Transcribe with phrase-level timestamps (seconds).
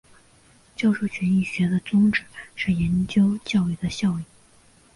[0.75, 2.23] 教育效益学的宗旨
[2.55, 4.23] 是研究教育的效益。